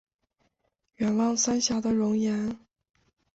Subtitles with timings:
[0.95, 2.57] 远望三峡的容颜